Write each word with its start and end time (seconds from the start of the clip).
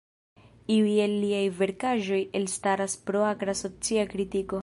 Iuj 0.75 0.93
el 1.03 1.13
liaj 1.23 1.43
verkaĵoj 1.59 2.21
elstaras 2.41 2.97
pro 3.11 3.23
akra 3.29 3.57
socia 3.63 4.09
kritiko. 4.17 4.59